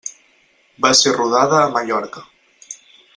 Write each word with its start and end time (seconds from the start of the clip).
Va 0.85 0.91
ser 1.01 1.13
rodada 1.17 1.61
a 1.65 1.69
Mallorca. 1.77 2.25